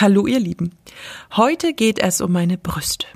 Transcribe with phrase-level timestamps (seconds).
[0.00, 0.70] Hallo ihr Lieben.
[1.32, 3.08] Heute geht es um meine Brüste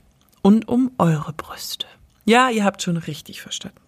[0.43, 1.87] und um eure Brüste.
[2.25, 3.79] Ja, ihr habt schon richtig verstanden.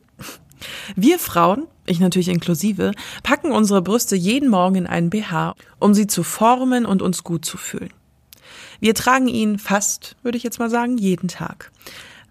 [0.94, 2.92] Wir Frauen, ich natürlich inklusive,
[3.24, 7.44] packen unsere Brüste jeden Morgen in einen BH, um sie zu formen und uns gut
[7.44, 7.92] zu fühlen.
[8.78, 11.72] Wir tragen ihn fast, würde ich jetzt mal sagen, jeden Tag.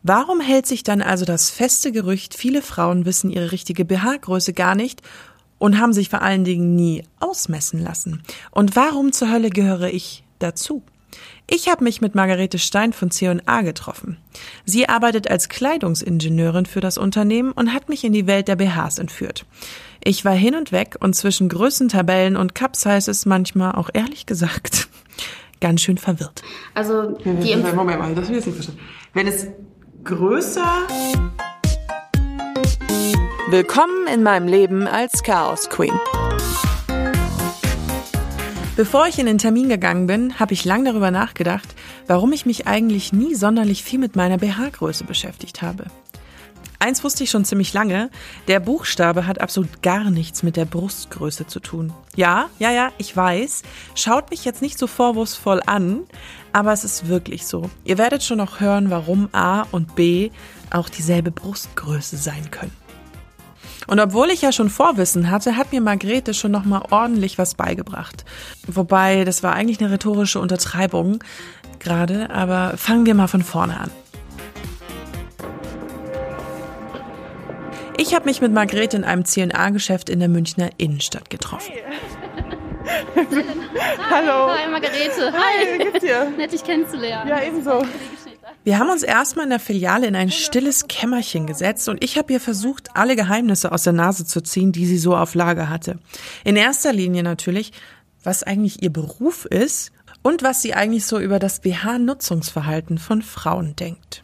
[0.02, 4.76] Warum hält sich dann also das feste Gerücht, viele Frauen wissen ihre richtige BH-Größe gar
[4.76, 5.02] nicht
[5.58, 8.24] und haben sich vor allen Dingen nie ausmessen lassen?
[8.50, 10.84] Und warum zur Hölle gehöre ich dazu?
[11.50, 14.18] Ich habe mich mit Margarete Stein von C&A getroffen.
[14.66, 18.98] Sie arbeitet als Kleidungsingenieurin für das Unternehmen und hat mich in die Welt der BHs
[18.98, 19.46] entführt.
[20.04, 24.26] Ich war hin und weg und zwischen Größentabellen und Cups heißt es manchmal auch ehrlich
[24.26, 24.90] gesagt
[25.62, 26.44] ganz schön verwirrt.
[26.74, 28.80] Also die Moment, Moment mal, das will ich nicht verstehen.
[29.14, 29.48] Wenn es
[30.04, 30.88] größer
[33.50, 35.94] Willkommen in meinem Leben als Chaos Queen.
[38.76, 41.76] Bevor ich in den Termin gegangen bin, habe ich lang darüber nachgedacht,
[42.08, 45.86] warum ich mich eigentlich nie sonderlich viel mit meiner BH-Größe beschäftigt habe.
[46.80, 48.10] Eins wusste ich schon ziemlich lange,
[48.48, 51.94] der Buchstabe hat absolut gar nichts mit der Brustgröße zu tun.
[52.16, 53.62] Ja, ja, ja, ich weiß,
[53.94, 56.00] schaut mich jetzt nicht so vorwurfsvoll an,
[56.52, 57.70] aber es ist wirklich so.
[57.86, 60.32] Ihr werdet schon noch hören, warum A und B
[60.72, 62.83] auch dieselbe Brustgröße sein können.
[63.88, 67.56] Und obwohl ich ja schon Vorwissen hatte, hat mir Margrethe schon noch mal ordentlich was
[67.56, 68.26] beigebracht.
[68.68, 71.24] Wobei, das war eigentlich eine rhetorische Untertreibung
[71.80, 73.92] gerade, aber fangen wir mal von vorne an.
[77.98, 81.74] Ich habe mich mit Margrethe in einem CNA-Geschäft in der Münchner Innenstadt getroffen.
[84.10, 84.50] Hallo.
[84.50, 85.32] Hi Margarete.
[85.32, 85.40] Hi.
[85.40, 86.30] Hi, wie geht's dir?
[86.38, 87.30] Nett dich kennenzulernen.
[87.30, 87.86] Ja, ebenso.
[88.66, 92.32] Wir haben uns erstmal in der Filiale in ein stilles Kämmerchen gesetzt und ich habe
[92.32, 96.00] ihr versucht, alle Geheimnisse aus der Nase zu ziehen, die sie so auf Lager hatte.
[96.46, 97.74] In erster Linie natürlich,
[98.24, 99.92] was eigentlich ihr Beruf ist
[100.22, 104.24] und was sie eigentlich so über das BH-Nutzungsverhalten von Frauen denkt.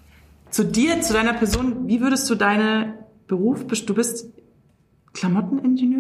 [0.52, 2.94] Zu dir, zu deiner Person, wie würdest du deine
[3.28, 4.28] Beruf, du bist
[5.12, 5.99] Klamotteningenieurin?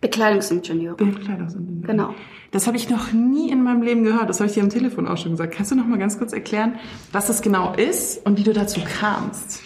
[0.00, 1.14] Bekleidungsingenieurin.
[1.14, 1.86] Bekleidungsingenieurin.
[1.86, 2.14] Genau.
[2.50, 4.28] Das habe ich noch nie in meinem Leben gehört.
[4.28, 5.54] Das habe ich dir am Telefon auch schon gesagt.
[5.54, 6.76] Kannst du noch mal ganz kurz erklären,
[7.12, 9.62] was das genau ist und wie du dazu kamst?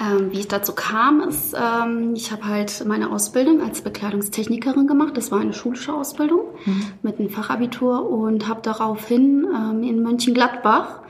[0.00, 5.16] Ähm, wie ich dazu kam, ist, ähm, ich habe halt meine Ausbildung als Bekleidungstechnikerin gemacht.
[5.16, 6.84] Das war eine schulische Ausbildung mhm.
[7.02, 11.00] mit einem Fachabitur und habe daraufhin ähm, in Mönchengladbach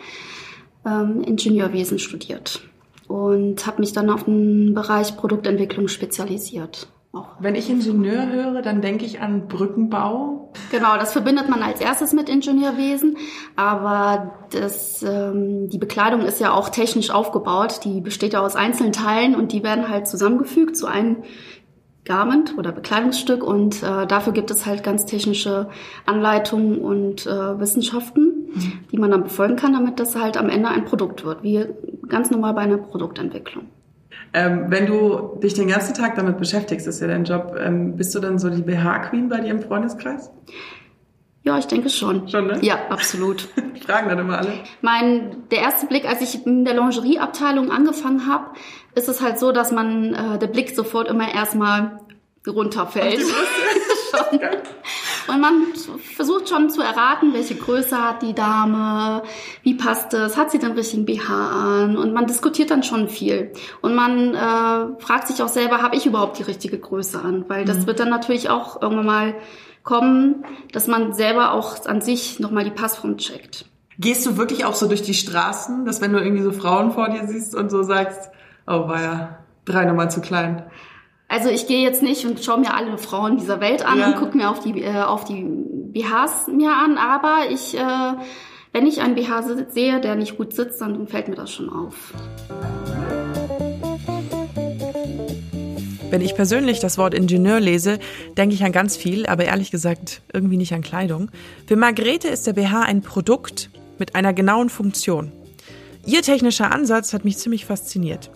[0.84, 2.62] ähm, Ingenieurwesen studiert
[3.06, 6.88] und habe mich dann auf den Bereich Produktentwicklung spezialisiert.
[7.12, 7.30] Auch.
[7.40, 10.52] Wenn ich Ingenieur höre, dann denke ich an Brückenbau.
[10.70, 13.16] Genau, das verbindet man als erstes mit Ingenieurwesen.
[13.56, 17.80] Aber das, ähm, die Bekleidung ist ja auch technisch aufgebaut.
[17.82, 21.24] Die besteht ja aus einzelnen Teilen und die werden halt zusammengefügt zu einem
[22.04, 23.42] Garment oder Bekleidungsstück.
[23.42, 25.68] Und äh, dafür gibt es halt ganz technische
[26.06, 28.72] Anleitungen und äh, Wissenschaften, mhm.
[28.92, 31.66] die man dann befolgen kann, damit das halt am Ende ein Produkt wird, wie
[32.08, 33.66] ganz normal bei einer Produktentwicklung.
[34.32, 38.14] Ähm, wenn du dich den ganzen Tag damit beschäftigst, ist ja dein Job, ähm, bist
[38.14, 40.30] du dann so die BH-Queen bei dir im Freundeskreis?
[41.42, 42.28] Ja, ich denke schon.
[42.28, 42.58] Schon, ne?
[42.60, 43.48] Ja, absolut.
[43.86, 44.52] Fragen dann immer alle.
[44.82, 48.50] Mein, der erste Blick, als ich in der Lingerieabteilung angefangen habe,
[48.94, 52.00] ist es halt so, dass man äh, der Blick sofort immer erstmal
[52.46, 53.20] runterfällt.
[55.30, 55.66] Und man
[56.16, 59.22] versucht schon zu erraten, welche Größe hat die Dame,
[59.62, 63.52] wie passt es, hat sie den richtigen BH an und man diskutiert dann schon viel.
[63.80, 67.44] Und man äh, fragt sich auch selber, habe ich überhaupt die richtige Größe an?
[67.48, 67.86] Weil das mhm.
[67.86, 69.34] wird dann natürlich auch irgendwann mal
[69.84, 73.66] kommen, dass man selber auch an sich nochmal die Passform checkt.
[73.98, 77.08] Gehst du wirklich auch so durch die Straßen, dass wenn du irgendwie so Frauen vor
[77.10, 78.30] dir siehst und so sagst,
[78.66, 80.64] oh war ja drei Nummer zu klein?
[81.30, 84.08] Also ich gehe jetzt nicht und schaue mir alle Frauen dieser Welt an ja.
[84.08, 88.14] und gucke mir auf die, äh, auf die BHs mir an, aber ich, äh,
[88.72, 92.12] wenn ich einen BH sehe, der nicht gut sitzt, dann fällt mir das schon auf.
[96.10, 98.00] Wenn ich persönlich das Wort Ingenieur lese,
[98.36, 101.30] denke ich an ganz viel, aber ehrlich gesagt irgendwie nicht an Kleidung.
[101.68, 103.70] Für Margrethe ist der BH ein Produkt
[104.00, 105.30] mit einer genauen Funktion.
[106.06, 108.30] Ihr technischer Ansatz hat mich ziemlich fasziniert.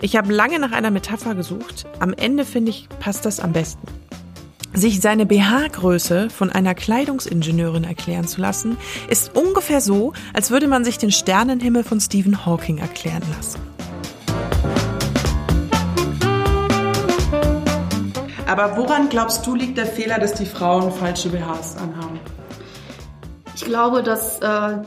[0.00, 1.86] Ich habe lange nach einer Metapher gesucht.
[1.98, 3.86] Am Ende finde ich, passt das am besten.
[4.72, 8.76] Sich seine BH-Größe von einer Kleidungsingenieurin erklären zu lassen,
[9.08, 13.60] ist ungefähr so, als würde man sich den Sternenhimmel von Stephen Hawking erklären lassen.
[18.46, 22.20] Aber woran glaubst du liegt der Fehler, dass die Frauen falsche BHs anhaben?
[23.54, 24.78] Ich glaube, dass äh,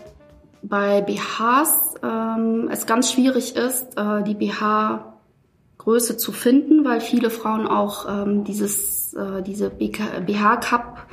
[0.64, 7.68] bei BHs ähm, es ganz schwierig ist, äh, die BH-Größe zu finden, weil viele Frauen
[7.68, 11.08] auch ähm, dieses, äh, diese BH-Cup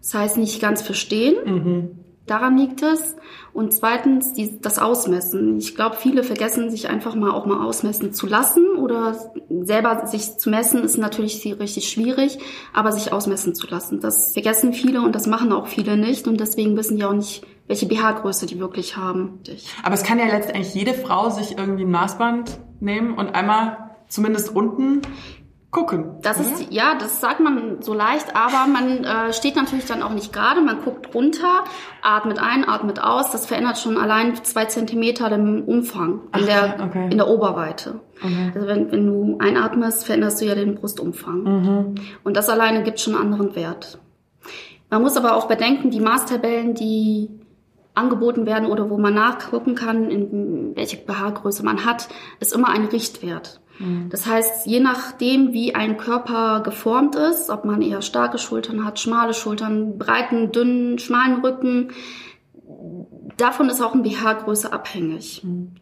[0.00, 1.36] Size nicht ganz verstehen.
[1.44, 1.90] Mhm.
[2.26, 3.16] Daran liegt es.
[3.52, 5.58] Und zweitens die, das Ausmessen.
[5.58, 9.16] Ich glaube, viele vergessen sich einfach mal auch mal ausmessen zu lassen oder
[9.62, 12.38] selber sich zu messen ist natürlich richtig schwierig,
[12.72, 14.00] aber sich ausmessen zu lassen.
[14.00, 17.46] Das vergessen viele und das machen auch viele nicht und deswegen wissen die auch nicht,
[17.66, 19.40] welche BH-Größe die wirklich haben.
[19.82, 24.54] Aber es kann ja letztendlich jede Frau sich irgendwie ein Maßband nehmen und einmal zumindest
[24.54, 25.02] unten
[25.74, 26.20] gucken.
[26.22, 26.46] Das oder?
[26.46, 30.32] ist ja, das sagt man so leicht, aber man äh, steht natürlich dann auch nicht
[30.32, 30.60] gerade.
[30.60, 31.64] Man guckt runter,
[32.00, 33.30] atmet ein, atmet aus.
[33.30, 37.08] Das verändert schon allein zwei Zentimeter den Umfang in Ach, der okay.
[37.10, 38.00] in der Oberweite.
[38.22, 38.52] Okay.
[38.54, 41.42] Also wenn, wenn du einatmest, veränderst du ja den Brustumfang.
[41.42, 41.94] Mhm.
[42.22, 43.98] Und das alleine gibt schon einen anderen Wert.
[44.90, 47.28] Man muss aber auch bedenken, die Maßtabellen, die
[47.94, 52.08] angeboten werden oder wo man nachgucken kann, in welche BH-Größe man hat,
[52.40, 53.60] ist immer ein Richtwert.
[53.78, 54.08] Mhm.
[54.10, 58.98] Das heißt, je nachdem, wie ein Körper geformt ist, ob man eher starke Schultern hat,
[58.98, 61.92] schmale Schultern, breiten, dünnen, schmalen Rücken,
[63.36, 65.42] davon ist auch ein BH-Größe abhängig.
[65.44, 65.72] Mhm.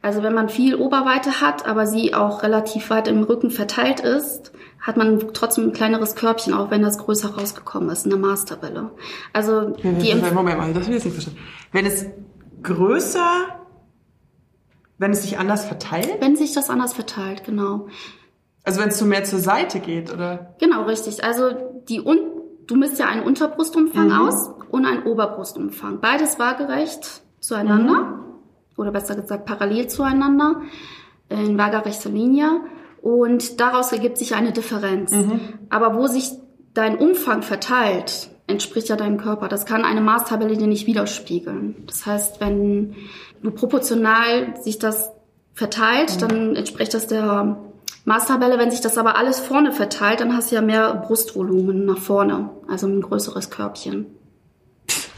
[0.00, 4.52] Also wenn man viel Oberweite hat, aber sie auch relativ weit im Rücken verteilt ist,
[4.80, 8.90] hat man trotzdem ein kleineres Körbchen, auch wenn das größer rausgekommen ist, eine Maßtabelle.
[9.32, 11.36] Also die Moment mal, das will ich jetzt nicht verstehen.
[11.72, 12.06] Wenn es
[12.62, 13.58] größer
[14.98, 16.16] wenn es sich anders verteilt?
[16.20, 17.86] Wenn sich das anders verteilt, genau.
[18.64, 20.54] Also wenn es so mehr zur Seite geht, oder?
[20.58, 21.24] Genau, richtig.
[21.24, 21.52] Also
[21.88, 22.18] die Un
[22.66, 24.28] du misst ja einen Unterbrustumfang mhm.
[24.28, 26.00] aus und einen Oberbrustumfang.
[26.00, 28.27] Beides waagerecht zueinander mhm.
[28.78, 30.62] Oder besser gesagt parallel zueinander
[31.28, 32.62] in waagerechter Linie
[33.02, 35.12] und daraus ergibt sich eine Differenz.
[35.12, 35.40] Mhm.
[35.68, 36.30] Aber wo sich
[36.74, 39.48] dein Umfang verteilt, entspricht ja deinem Körper.
[39.48, 41.76] Das kann eine Maßtabelle dir nicht widerspiegeln.
[41.86, 42.94] Das heißt, wenn
[43.42, 45.12] du proportional sich das
[45.54, 46.20] verteilt, mhm.
[46.20, 47.58] dann entspricht das der
[48.04, 48.58] Maßtabelle.
[48.58, 52.50] Wenn sich das aber alles vorne verteilt, dann hast du ja mehr Brustvolumen nach vorne,
[52.68, 54.06] also ein größeres Körbchen.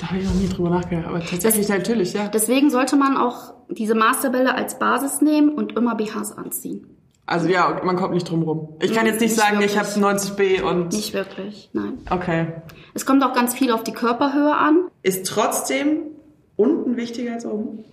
[0.00, 2.28] Da habe ich noch nie drüber nachgedacht, aber tatsächlich natürlich, ja.
[2.28, 6.86] Deswegen sollte man auch diese Maßtabelle als Basis nehmen und immer BHs anziehen.
[7.26, 8.70] Also ja, man kommt nicht drum rum.
[8.80, 9.72] Ich kann jetzt nicht, nicht sagen, wirklich.
[9.72, 10.92] ich habe 90b und...
[10.92, 11.98] Nicht wirklich, nein.
[12.08, 12.46] Okay.
[12.94, 14.88] Es kommt auch ganz viel auf die Körperhöhe an.
[15.02, 16.00] Ist trotzdem
[16.56, 17.84] unten wichtiger als oben?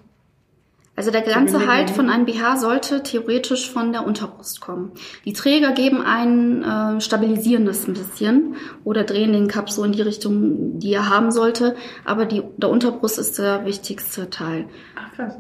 [0.98, 4.94] Also der ganze Halt von einem BH sollte theoretisch von der Unterbrust kommen.
[5.26, 10.02] Die Träger geben ein äh, stabilisierendes ein bisschen oder drehen den Cup so in die
[10.02, 11.76] Richtung, die er haben sollte.
[12.04, 14.66] Aber die, der Unterbrust ist der wichtigste Teil.
[14.96, 15.36] Ach krass.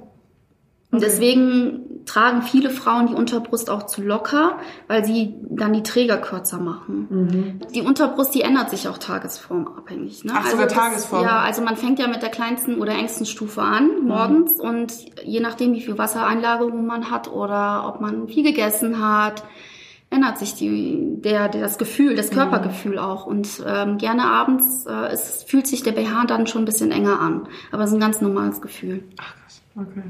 [0.89, 4.57] Und deswegen tragen viele Frauen die Unterbrust auch zu locker,
[4.87, 7.07] weil sie dann die Träger kürzer machen.
[7.09, 7.59] Mhm.
[7.75, 10.23] Die Unterbrust, die ändert sich auch tagesformabhängig.
[10.23, 10.31] Ne?
[10.33, 11.23] Ach, also sogar Tagesform?
[11.23, 14.59] Ja, also man fängt ja mit der kleinsten oder engsten Stufe an, morgens.
[14.59, 14.69] Mhm.
[14.69, 14.93] Und
[15.25, 19.43] je nachdem, wie viel Wassereinlagerung man hat oder ob man viel gegessen hat,
[20.09, 22.35] ändert sich die, der, der das Gefühl, das mhm.
[22.35, 23.25] Körpergefühl auch.
[23.25, 27.19] Und ähm, gerne abends äh, es fühlt sich der BH dann schon ein bisschen enger
[27.19, 27.49] an.
[27.73, 29.03] Aber es ist ein ganz normales Gefühl.
[29.17, 29.61] Ach, krass.
[29.75, 30.03] Okay.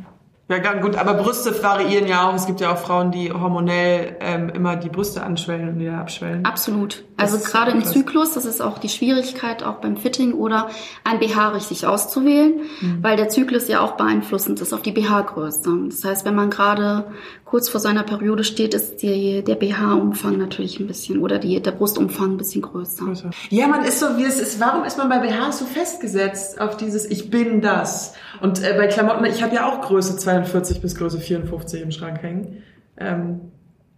[0.50, 2.34] Ja, gut, aber Brüste variieren ja auch.
[2.34, 6.46] Es gibt ja auch Frauen, die hormonell ähm, immer die Brüste anschwellen und wieder abschwellen.
[6.46, 7.04] Absolut.
[7.18, 10.70] Also gerade im Zyklus, das ist auch die Schwierigkeit auch beim Fitting oder
[11.04, 13.00] ein BH richtig auszuwählen, mhm.
[13.02, 15.90] weil der Zyklus ja auch beeinflussend ist auf die BH-Größe.
[15.90, 17.12] Das heißt, wenn man gerade
[17.48, 21.72] kurz vor seiner Periode steht, ist die, der BH-Umfang natürlich ein bisschen oder die, der
[21.72, 23.06] Brustumfang ein bisschen größer.
[23.50, 24.60] Ja, man ist so, wie es ist.
[24.60, 28.14] Warum ist man bei BH so festgesetzt auf dieses Ich bin das?
[28.42, 32.22] Und äh, bei Klamotten, ich habe ja auch Größe 42 bis Größe 54 im Schrank
[32.22, 32.64] hängen.
[32.98, 33.52] Ähm,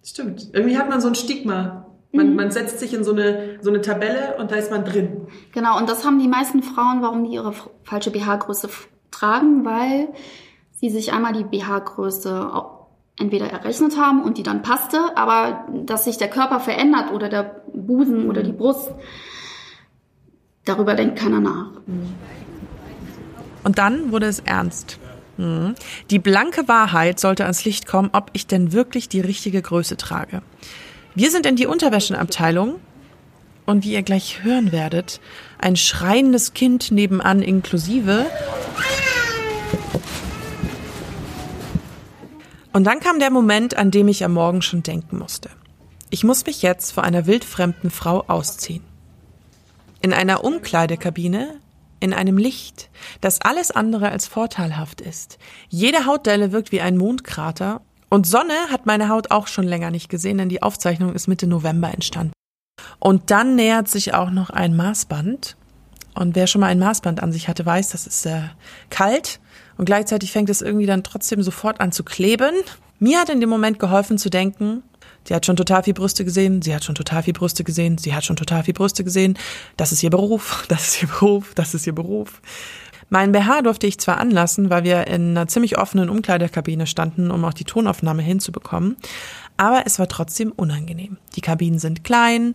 [0.04, 0.50] stimmt.
[0.54, 1.88] Irgendwie hat man so ein Stigma.
[2.12, 2.36] Man, mhm.
[2.36, 5.28] man setzt sich in so eine, so eine Tabelle und da ist man drin.
[5.54, 8.70] Genau, und das haben die meisten Frauen, warum die ihre falsche BH-Größe
[9.10, 10.10] tragen, weil
[10.72, 12.78] sie sich einmal die BH-Größe
[13.20, 17.62] entweder errechnet haben und die dann passte, aber dass sich der Körper verändert oder der
[17.74, 18.92] Busen oder die Brust,
[20.66, 21.72] darüber denkt keiner nach.
[23.64, 25.00] Und dann wurde es ernst.
[25.38, 25.76] Hm.
[26.10, 30.42] Die blanke Wahrheit sollte ans Licht kommen, ob ich denn wirklich die richtige Größe trage.
[31.16, 32.76] Wir sind in die Unterwäschenabteilung
[33.66, 35.20] und wie ihr gleich hören werdet,
[35.58, 38.26] ein schreiendes Kind nebenan inklusive
[42.72, 45.50] Und dann kam der Moment, an dem ich am Morgen schon denken musste.
[46.10, 48.84] Ich muss mich jetzt vor einer wildfremden Frau ausziehen.
[50.02, 51.60] In einer Umkleidekabine,
[52.00, 52.90] in einem Licht,
[53.22, 55.38] das alles andere als vorteilhaft ist.
[55.68, 60.10] Jede Hautdelle wirkt wie ein Mondkrater und Sonne hat meine Haut auch schon länger nicht
[60.10, 62.34] gesehen, denn die Aufzeichnung ist Mitte November entstanden.
[63.00, 65.58] Und dann nähert sich auch noch ein Maßband.
[66.16, 68.42] Und wer schon mal ein Maßband an sich hatte, weiß, das ist äh,
[68.90, 69.40] kalt
[69.80, 72.54] und gleichzeitig fängt es irgendwie dann trotzdem sofort an zu kleben.
[73.00, 74.84] Mir hat in dem Moment geholfen zu denken,
[75.24, 78.14] Sie hat schon total viel Brüste gesehen, sie hat schon total viel Brüste gesehen, sie
[78.14, 79.38] hat schon total viel Brüste gesehen.
[79.78, 82.42] Das ist ihr Beruf, das ist ihr Beruf, das ist ihr Beruf.
[83.10, 87.46] Mein BH durfte ich zwar anlassen, weil wir in einer ziemlich offenen Umkleidekabine standen, um
[87.46, 88.98] auch die Tonaufnahme hinzubekommen,
[89.56, 91.18] aber es war trotzdem unangenehm.
[91.36, 92.54] Die Kabinen sind klein,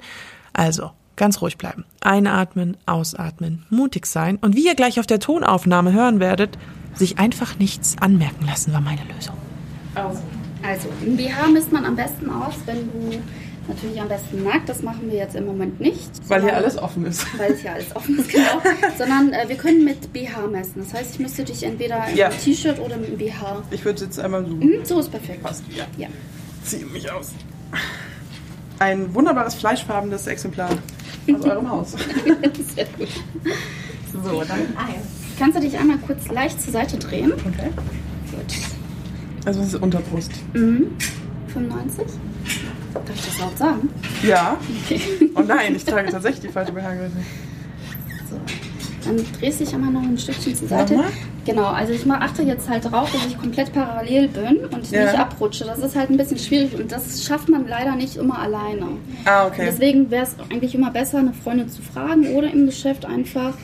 [0.52, 1.85] also ganz ruhig bleiben.
[2.00, 6.59] Einatmen, ausatmen, mutig sein und wie ihr gleich auf der Tonaufnahme hören werdet,
[6.94, 9.36] sich einfach nichts anmerken lassen war meine Lösung.
[9.94, 10.20] Also,
[10.62, 13.18] also ein BH misst man am besten aus, wenn du
[13.68, 14.68] natürlich am besten nackt.
[14.68, 16.10] Das machen wir jetzt im Moment nicht.
[16.28, 17.26] Weil hier alles offen ist.
[17.38, 18.60] Weil es hier alles offen ist, genau.
[18.98, 20.82] sondern äh, wir können mit BH messen.
[20.84, 22.28] Das heißt, ich müsste dich entweder im Ja.
[22.28, 23.62] T-Shirt oder mit dem BH.
[23.70, 24.54] Ich würde jetzt einmal so.
[24.54, 25.42] Mhm, so ist perfekt.
[25.42, 25.84] Passt, ja.
[25.96, 26.08] Ja.
[26.64, 27.32] Ziehe mich aus.
[28.78, 30.70] Ein wunderbares fleischfarbenes Exemplar
[31.32, 31.92] aus eurem Haus.
[32.74, 33.08] Sehr gut.
[34.12, 35.24] So, dann eins.
[35.38, 37.33] Kannst du dich einmal kurz leicht zur Seite drehen?
[37.33, 37.71] Okay.
[38.31, 38.55] Gut.
[39.47, 40.33] Also das ist Unterbrust.
[40.55, 40.87] Mhm.
[41.49, 42.05] 95?
[42.95, 43.88] Darf ich das laut sagen?
[44.23, 44.57] Ja.
[44.85, 45.00] Okay.
[45.35, 47.12] Oh nein, ich trage tatsächlich die falsche BH-Größe.
[48.31, 48.37] So.
[49.05, 50.95] Dann drehst du dich einmal noch ein Stückchen zur Seite.
[50.95, 51.12] Nochmal?
[51.45, 55.05] Genau, also ich achte jetzt halt drauf, dass ich komplett parallel bin und Ja.
[55.05, 55.64] nicht abrutsche.
[55.64, 58.87] Das ist halt ein bisschen schwierig und das schafft man leider nicht immer alleine.
[59.26, 59.67] Ah, okay.
[59.67, 63.55] Deswegen wäre es eigentlich immer besser, eine Freundin zu fragen oder im Geschäft einfach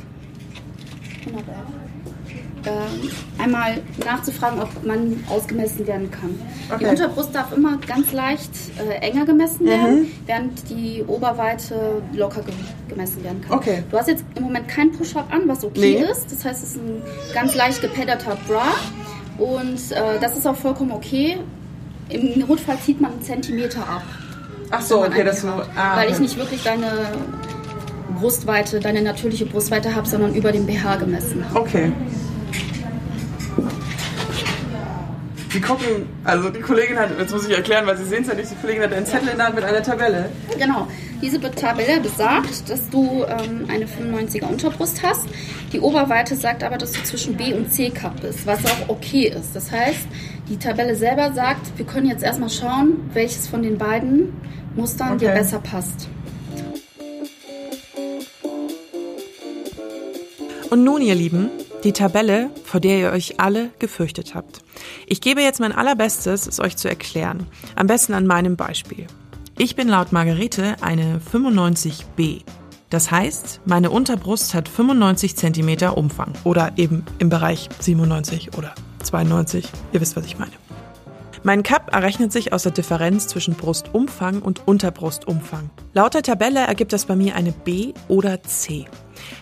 [2.67, 6.39] ähm, einmal nachzufragen, ob man ausgemessen werden kann.
[6.69, 6.91] Die Okay.
[6.91, 12.53] Unterbrust darf immer ganz leicht äh, enger gemessen werden, während die Oberweite locker ge
[12.89, 13.57] gemessen werden kann.
[13.59, 13.83] Okay.
[13.91, 16.11] Du hast jetzt im Moment kein Push-Up an, was okay Nee.
[16.11, 16.31] ist.
[16.33, 18.67] Das heißt, es ist ein ganz leicht gepedderter Bra
[19.39, 21.39] und äh, das ist auch vollkommen okay.
[22.11, 24.03] Im Notfall zieht man einen Zentimeter ab.
[24.73, 25.49] Ach so, okay, das so.
[25.77, 26.87] Ah, Weil ich nicht wirklich deine
[28.21, 31.43] Brustweite, deine natürliche Brustweite habe, sondern über den BH gemessen.
[31.55, 31.91] Okay.
[35.53, 38.35] Die gucken, also die Kollegin hat, jetzt muss ich erklären, weil Sie sehen es ja
[38.35, 40.31] nicht, die Kollegin hat einen Zettel in der Hand mit einer Tabelle.
[40.57, 40.87] Genau.
[41.21, 45.27] Diese Tabelle besagt, dass du ähm, eine 95er Unterbrust hast.
[45.73, 49.27] Die Oberweite sagt aber, dass du zwischen B und C Cup bist, was auch okay
[49.27, 49.55] ist.
[49.55, 50.07] Das heißt,
[50.49, 54.33] die Tabelle selber sagt, wir können jetzt erstmal schauen, welches von den beiden
[54.77, 55.39] Mustern dir Okay.
[55.39, 56.09] besser passt.
[60.71, 61.51] Und nun, ihr Lieben,
[61.83, 64.63] die Tabelle, vor der ihr euch alle gefürchtet habt.
[65.07, 67.49] Ich gebe jetzt mein allerbestes, es euch zu erklären.
[67.75, 69.09] Am besten an meinem Beispiel.
[69.59, 72.43] Ich bin laut Margarete eine 95b.
[72.89, 78.73] Das heißt, meine Unterbrust hat 95 cm Umfang oder eben im Bereich 97 oder
[79.03, 79.69] 92.
[79.93, 80.53] Ihr wisst, was ich meine.
[81.43, 85.71] Mein Cup errechnet sich aus der Differenz zwischen Brustumfang und Unterbrustumfang.
[85.95, 88.85] Laut der Tabelle ergibt das bei mir eine B oder C.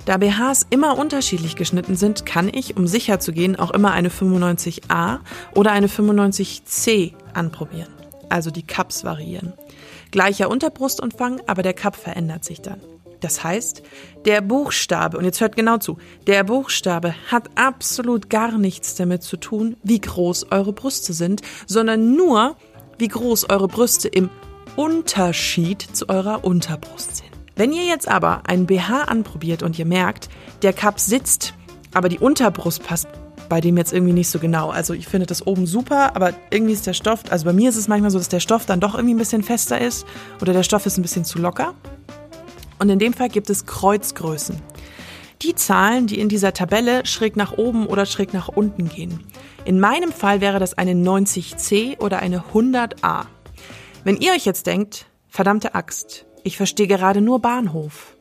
[0.04, 4.10] Da BHs immer unterschiedlich geschnitten sind, kann ich, um sicher zu gehen, auch immer eine
[4.10, 5.18] 95a
[5.56, 7.92] oder eine 95c anprobieren.
[8.28, 9.54] Also die Cups variieren.
[10.12, 12.80] Gleicher Unterbrustumfang, aber der Cup verändert sich dann.
[13.20, 13.82] Das heißt,
[14.24, 19.36] der Buchstabe, und jetzt hört genau zu, der Buchstabe hat absolut gar nichts damit zu
[19.36, 22.56] tun, wie groß eure Brüste sind, sondern nur,
[22.98, 24.30] wie groß eure Brüste im
[24.76, 27.28] Unterschied zu eurer Unterbrust sind.
[27.56, 30.28] Wenn ihr jetzt aber einen BH anprobiert und ihr merkt,
[30.62, 31.54] der Cup sitzt,
[31.92, 33.08] aber die Unterbrust passt
[33.48, 34.70] bei dem jetzt irgendwie nicht so genau.
[34.70, 37.76] Also ich finde das oben super, aber irgendwie ist der Stoff, also bei mir ist
[37.76, 40.06] es manchmal so, dass der Stoff dann doch irgendwie ein bisschen fester ist
[40.40, 41.74] oder der Stoff ist ein bisschen zu locker.
[42.78, 44.60] Und in dem Fall gibt es Kreuzgrößen.
[45.42, 49.20] Die Zahlen, die in dieser Tabelle schräg nach oben oder schräg nach unten gehen.
[49.64, 53.26] In meinem Fall wäre das eine 90c oder eine 100a.
[54.02, 58.16] Wenn ihr euch jetzt denkt, verdammte Axt, ich verstehe gerade nur Bahnhof.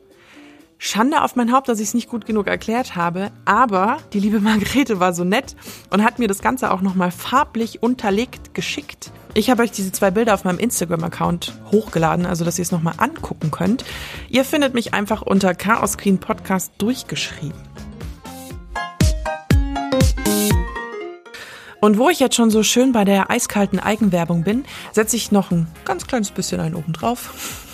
[0.80, 4.38] Schande auf mein Haupt, dass ich es nicht gut genug erklärt habe, aber die liebe
[4.40, 5.56] Margarete war so nett
[5.90, 9.10] und hat mir das Ganze auch nochmal farblich unterlegt geschickt.
[9.38, 12.94] Ich habe euch diese zwei Bilder auf meinem Instagram-Account hochgeladen, also dass ihr es nochmal
[12.96, 13.84] angucken könnt.
[14.28, 17.56] Ihr findet mich einfach unter Chaos Queen Podcast durchgeschrieben.
[21.80, 25.52] Und wo ich jetzt schon so schön bei der eiskalten Eigenwerbung bin, setze ich noch
[25.52, 27.67] ein ganz kleines bisschen einen oben drauf.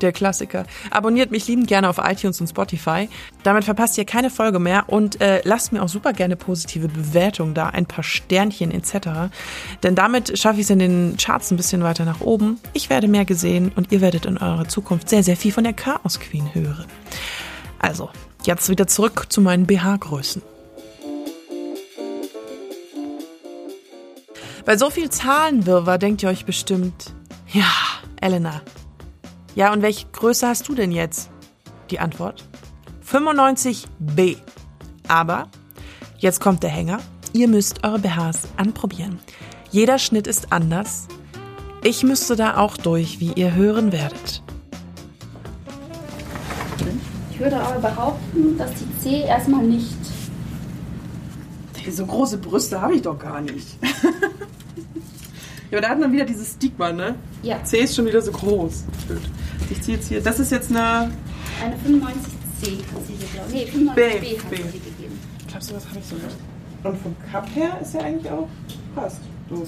[0.00, 0.64] Der Klassiker.
[0.90, 3.08] Abonniert mich liebend gerne auf iTunes und Spotify.
[3.42, 7.54] Damit verpasst ihr keine Folge mehr und äh, lasst mir auch super gerne positive Bewertungen
[7.54, 9.32] da, ein paar Sternchen etc.
[9.82, 12.58] Denn damit schaffe ich es in den Charts ein bisschen weiter nach oben.
[12.72, 15.72] Ich werde mehr gesehen und ihr werdet in eurer Zukunft sehr, sehr viel von der
[15.72, 16.86] Chaos Queen hören.
[17.78, 18.10] Also,
[18.44, 20.42] jetzt wieder zurück zu meinen BH-Größen.
[24.64, 27.12] Bei so viel Zahlenwirrwarr denkt ihr euch bestimmt,
[27.52, 27.66] ja,
[28.20, 28.62] Elena.
[29.54, 31.30] Ja, und welche Größe hast du denn jetzt?
[31.90, 32.48] Die Antwort?
[33.06, 34.38] 95b.
[35.08, 35.48] Aber,
[36.18, 37.00] jetzt kommt der Hänger,
[37.34, 39.18] ihr müsst eure BHs anprobieren.
[39.70, 41.08] Jeder Schnitt ist anders.
[41.82, 44.42] Ich müsste da auch durch, wie ihr hören werdet.
[47.30, 49.96] Ich würde aber behaupten, dass die C erstmal nicht.
[51.90, 53.66] So große Brüste habe ich doch gar nicht.
[55.70, 57.16] ja, aber da hat man wieder dieses Stigma, ne?
[57.42, 57.62] Ja.
[57.64, 58.84] C ist schon wieder so groß.
[59.04, 59.28] Stimmt.
[59.72, 60.20] Ich ziehe jetzt hier.
[60.20, 61.10] Das ist jetzt eine.
[61.62, 63.74] Eine 95C hat sie hier, glaube ich.
[63.74, 64.56] Nee, 95B B, hat B.
[64.56, 65.18] sie gegeben.
[65.48, 66.24] Glaubst du, was habe ich so mit?
[66.84, 68.48] Und vom Cup her ist ja eigentlich auch
[68.94, 69.20] passt.
[69.48, 69.66] So.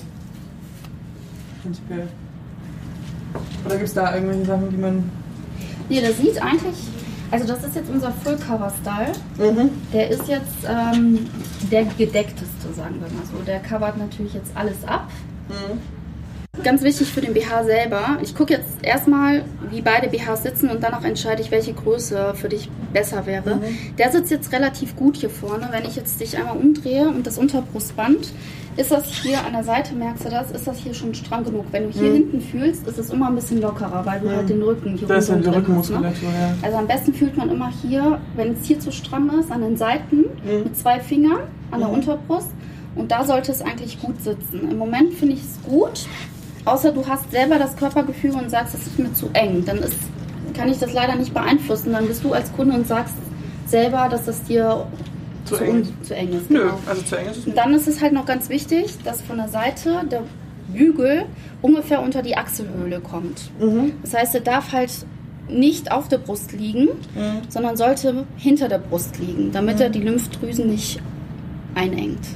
[1.62, 2.08] Prinzipiell.
[3.64, 5.10] Oder gibt es da irgendwelche Sachen, die man.
[5.88, 6.76] Nee, das sieht eigentlich.
[7.30, 9.12] Also, das ist jetzt unser Full-Cover-Style.
[9.38, 9.70] Mhm.
[9.92, 11.26] Der ist jetzt ähm,
[11.70, 13.42] der gedeckteste, sagen wir mal so.
[13.46, 15.10] Der covert natürlich jetzt alles ab.
[15.48, 15.80] Mhm.
[16.62, 18.18] Ganz wichtig für den BH selber.
[18.22, 22.48] Ich gucke jetzt erstmal, wie beide BHs sitzen und danach entscheide ich, welche Größe für
[22.48, 23.60] dich besser wäre.
[23.98, 25.68] Der sitzt jetzt relativ gut hier vorne.
[25.72, 28.32] Wenn ich jetzt dich einmal umdrehe und das Unterbrustband,
[28.76, 31.64] ist das hier an der Seite, merkst du das, ist das hier schon stramm genug.
[31.70, 34.62] Wenn du hier hinten fühlst, ist es immer ein bisschen lockerer, weil du halt den
[34.62, 35.56] Rücken hier Das ist ja die drin hast,
[35.90, 35.96] ne?
[35.98, 36.54] Rückenmuskulatur, ja.
[36.62, 39.76] Also am besten fühlt man immer hier, wenn es hier zu stramm ist, an den
[39.76, 40.64] Seiten Mhm.
[40.64, 42.48] mit zwei Fingern an der Unterbrust.
[42.96, 44.68] Und da sollte es eigentlich gut sitzen.
[44.70, 46.06] Im Moment finde ich es gut,
[46.64, 49.64] außer du hast selber das Körpergefühl und sagst, es ist mir zu eng.
[49.64, 49.96] Dann ist,
[50.54, 51.92] kann ich das leider nicht beeinflussen.
[51.92, 53.14] Dann bist du als Kunde und sagst
[53.66, 54.86] selber, dass das dir
[55.44, 55.88] Zu zu, eng.
[56.02, 56.50] zu eng ist.
[56.50, 56.78] Nö, genau.
[56.86, 59.36] also zu eng ist es Und dann ist es halt noch ganz wichtig, dass von
[59.36, 60.22] der Seite der
[60.72, 61.26] Bügel
[61.62, 63.50] ungefähr unter die Achselhöhle kommt.
[64.02, 64.90] Das heißt, er darf halt
[65.48, 66.88] nicht auf der Brust liegen,
[67.50, 71.00] sondern sollte hinter der Brust liegen, damit er die Lymphdrüsen nicht
[71.74, 72.26] einengt.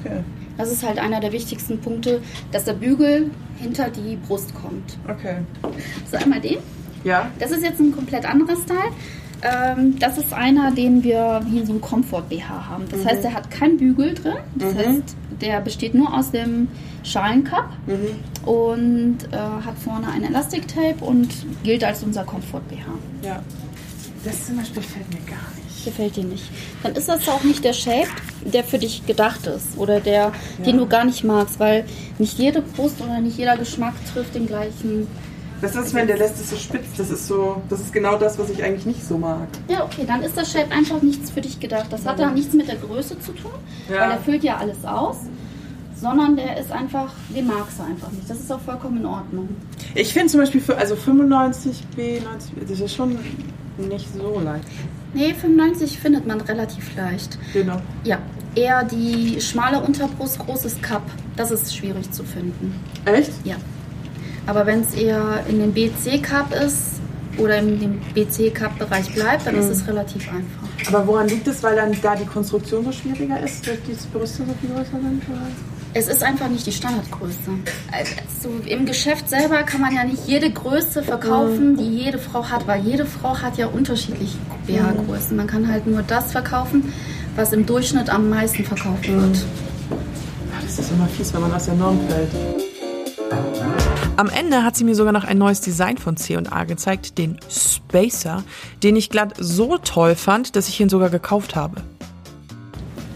[0.00, 0.20] Okay.
[0.56, 4.98] Das ist halt einer der wichtigsten Punkte, dass der Bügel hinter die Brust kommt.
[5.08, 5.36] Okay.
[6.10, 6.58] So, einmal den.
[7.04, 7.30] Ja.
[7.38, 8.92] Das ist jetzt ein komplett anderer Style.
[9.42, 12.84] Ähm, das ist einer, den wir wie so ein Comfort-BH haben.
[12.90, 14.36] Das heißt, der hat keinen Bügel drin.
[14.54, 16.68] Das heißt, der besteht nur aus dem
[17.02, 17.68] Schalencup
[18.46, 21.28] und äh, hat vorne ein Elastic-Tape und
[21.64, 22.86] gilt als unser Comfort-BH.
[23.26, 23.42] Ja.
[24.24, 25.61] Das zum Beispiel fällt mir gar nicht.
[25.84, 26.44] Gefällt dir nicht.
[26.82, 28.06] Dann ist das auch nicht der Shape,
[28.44, 30.32] der für dich gedacht ist oder der,
[30.64, 31.84] den du gar nicht magst, weil
[32.18, 35.08] nicht jede Brust oder nicht jeder Geschmack trifft den gleichen.
[35.60, 36.86] Das ist, wenn der lässt es so spitz.
[36.96, 39.46] Das ist so, das ist genau das, was ich eigentlich nicht so mag.
[39.68, 41.86] Ja, okay, dann ist das Shape einfach nichts für dich gedacht.
[41.90, 43.52] Das hat da nichts mit der Größe zu tun,
[43.88, 44.00] Ja.
[44.00, 45.16] weil der füllt ja alles aus,
[46.00, 48.28] sondern der ist einfach, den magst du einfach nicht.
[48.28, 49.48] Das ist auch vollkommen in Ordnung.
[49.94, 53.16] Ich finde zum Beispiel für, also 95 B, 90 B, das ist schon
[53.78, 54.64] nicht so leicht.
[55.14, 57.38] Nee, 95 findet man relativ leicht.
[57.52, 57.80] Genau.
[58.04, 58.18] Ja,
[58.54, 61.02] eher die schmale Unterbrust, großes Cup,
[61.36, 62.74] das ist schwierig zu finden.
[63.04, 63.32] Echt?
[63.44, 63.56] Ja.
[64.46, 67.00] Aber wenn es eher in dem BC-Cup ist
[67.38, 70.62] oder in dem BC-Cup-Bereich bleibt, dann ist es relativ einfach.
[70.88, 74.44] Aber woran liegt es, weil dann da die Konstruktion so schwieriger ist, dass die Brüste
[74.44, 75.22] so viel größer sind?
[75.28, 75.46] Oder?
[75.94, 77.36] Es ist einfach nicht die Standardgröße.
[77.92, 82.66] Also Im Geschäft selber kann man ja nicht jede Größe verkaufen, die jede Frau hat,
[82.66, 85.36] weil jede Frau hat ja unterschiedliche BH-Größen.
[85.36, 86.92] Man kann halt nur das verkaufen,
[87.36, 89.36] was im Durchschnitt am meisten verkauft wird.
[89.90, 92.30] Ah, Das ist immer fies, wenn man aus der Norm fällt.
[94.16, 98.44] Am Ende hat sie mir sogar noch ein neues Design von C&A gezeigt, den Spacer,
[98.82, 101.82] den ich glatt so toll fand, dass ich ihn sogar gekauft habe.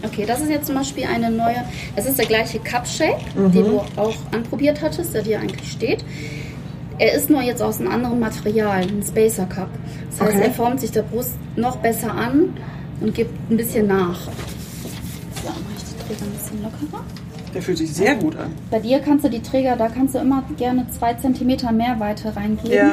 [0.03, 1.63] Okay, das ist jetzt zum Beispiel eine neue,
[1.95, 6.05] das ist der gleiche Cup-Shape, den du auch anprobiert hattest, der dir eigentlich steht.
[6.99, 9.69] Er ist nur jetzt aus einem anderen Material, ein Spacer Cup.
[10.11, 10.45] Das heißt, Okay.
[10.47, 12.53] er formt sich der Brust noch besser an
[13.01, 14.19] und gibt ein bisschen nach.
[14.21, 17.03] So, mache ich die Träger ein bisschen lockerer.
[17.53, 18.51] Der fühlt sich sehr gut an.
[18.71, 22.35] Bei dir kannst du die Träger, da kannst du immer gerne zwei Zentimeter mehr Weite
[22.35, 22.91] reingeben.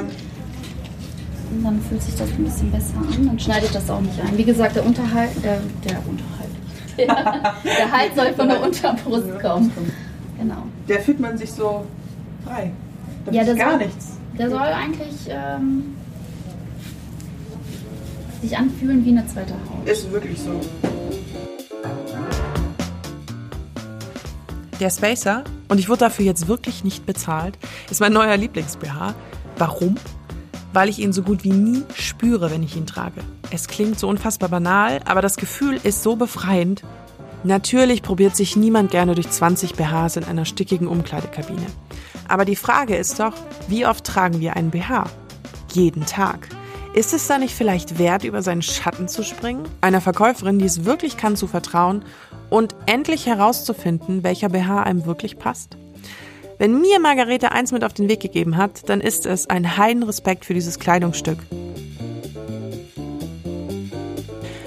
[1.51, 3.27] Und dann fühlt sich das ein bisschen besser an.
[3.27, 4.37] Dann schneidet das auch nicht ein.
[4.37, 6.34] Wie gesagt, der Unterhalt, der, der Unterhalt.
[6.99, 9.73] Der Halt soll von der Unterbrust kommen.
[10.39, 10.63] Genau.
[10.89, 11.85] Der fühlt man sich so
[12.45, 12.71] frei.
[13.25, 14.07] Da Ja, ist das gar soll- nichts.
[14.39, 15.95] Der soll eigentlich ähm,
[18.43, 19.89] sich anfühlen wie eine zweite Haut.
[19.89, 20.61] Ist wirklich so.
[24.81, 27.57] Der Spacer, und ich wurde dafür jetzt wirklich nicht bezahlt,
[27.91, 29.15] ist mein neuer Lieblings-BH.
[29.57, 29.95] Warum?
[30.75, 33.21] Weil ich ihn so gut wie nie spüre, wenn ich ihn trage.
[33.53, 36.83] Es klingt so unfassbar banal, aber das Gefühl ist so befreiend.
[37.45, 41.67] Natürlich probiert sich niemand gerne durch 20 BHs in einer stickigen Umkleidekabine.
[42.27, 43.35] Aber die Frage ist doch,
[43.69, 45.05] wie oft tragen wir einen BH?
[45.73, 46.49] Jeden Tag.
[46.93, 49.63] Ist es da nicht vielleicht wert, über seinen Schatten zu springen?
[49.81, 52.05] Einer Verkäuferin, die es wirklich kann, zu vertrauen
[52.51, 55.77] und endlich herauszufinden, welcher BH einem wirklich passt?
[56.65, 60.47] Wenn mir Margarete eins mit auf den Weg gegeben hat, dann ist es ein Heidenrespekt
[60.47, 61.37] für dieses Kleidungsstück.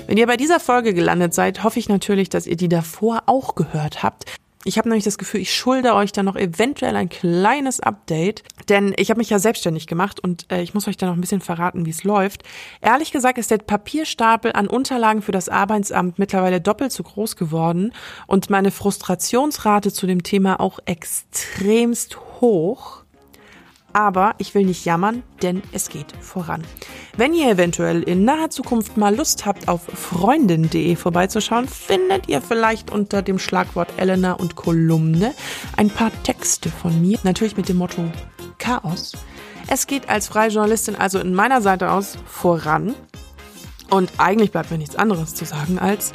[0.05, 3.55] Wenn ihr bei dieser Folge gelandet seid, hoffe ich natürlich, dass ihr die davor auch
[3.55, 4.25] gehört habt.
[4.67, 8.93] Ich habe nämlich das Gefühl, ich schulde euch da noch eventuell ein kleines Update, denn
[8.97, 11.39] ich habe mich ja selbstständig gemacht und äh, ich muss euch da noch ein bisschen
[11.39, 12.43] verraten, wie es läuft.
[12.81, 17.93] Ehrlich gesagt ist der Papierstapel an Unterlagen für das Arbeitsamt mittlerweile doppelt so groß geworden
[18.27, 23.05] und meine Frustrationsrate zu dem Thema auch extremst hoch.
[23.97, 26.61] Aber ich will nicht jammern, denn es geht voran.
[27.17, 32.91] Wenn ihr eventuell in naher Zukunft mal Lust habt, auf freundin.de vorbeizuschauen, findet ihr vielleicht
[32.91, 35.33] unter dem Schlagwort Elena und Kolumne
[35.77, 37.17] ein paar Texte von mir.
[37.23, 38.03] Natürlich mit dem Motto
[38.59, 39.13] Chaos.
[39.67, 42.93] Es geht als freie Journalistin also in meiner Seite aus voran.
[43.89, 46.11] Und eigentlich bleibt mir nichts anderes zu sagen als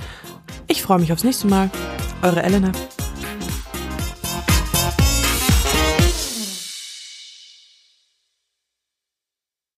[0.69, 1.69] ich freue mich aufs nächste Mal.
[2.23, 2.71] Eure Elena.